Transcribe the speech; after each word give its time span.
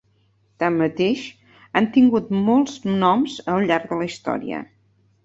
Tanmateix, 0.61 1.25
han 1.79 1.87
tingut 1.97 2.31
molts 2.47 2.79
noms 3.05 3.37
al 3.55 3.67
llarg 3.73 3.87
de 3.93 4.01
la 4.01 4.09
història. 4.09 4.65